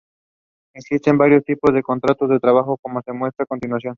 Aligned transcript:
Existen 0.73 1.15
varios 1.19 1.43
tipos 1.45 1.71
de 1.75 1.83
contratos 1.83 2.27
de 2.27 2.39
trabajo 2.39 2.75
como 2.81 3.03
se 3.03 3.13
muestran 3.13 3.43
a 3.43 3.45
continuación. 3.45 3.89